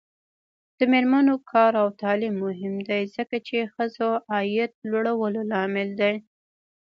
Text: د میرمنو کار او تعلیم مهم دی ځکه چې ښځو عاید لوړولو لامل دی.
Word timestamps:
د 0.77 0.79
میرمنو 0.91 1.35
کار 1.51 1.71
او 1.81 1.87
تعلیم 2.01 2.35
مهم 2.45 2.75
دی 2.89 3.01
ځکه 3.15 3.37
چې 3.47 3.69
ښځو 3.73 4.09
عاید 4.33 4.71
لوړولو 4.91 5.41
لامل 5.51 5.89
دی. 6.01 6.15